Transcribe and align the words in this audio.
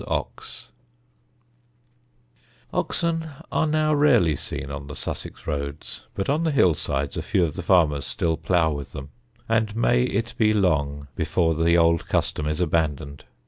[Sidenote: 0.01 0.31
OXEN 0.33 0.37
OF 0.41 0.49
THE 2.39 2.45
HILLS] 2.71 2.83
Oxen 2.83 3.29
are 3.51 3.67
now 3.67 3.93
rarely 3.93 4.35
seen 4.35 4.71
on 4.71 4.87
the 4.87 4.95
Sussex 4.95 5.45
roads, 5.45 6.07
but 6.15 6.27
on 6.27 6.43
the 6.43 6.49
hill 6.49 6.73
sides 6.73 7.17
a 7.17 7.21
few 7.21 7.43
of 7.43 7.53
the 7.53 7.61
farmers 7.61 8.07
still 8.07 8.35
plough 8.35 8.71
with 8.71 8.93
them; 8.93 9.11
and 9.47 9.75
may 9.75 10.01
it 10.05 10.33
be 10.39 10.55
long 10.55 11.07
before 11.15 11.53
the 11.53 11.77
old 11.77 12.07
custom 12.07 12.47
is 12.47 12.59
abandoned! 12.59 13.25